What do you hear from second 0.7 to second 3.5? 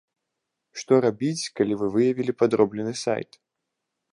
Што рабіць, калі вы выявілі падроблены сайт?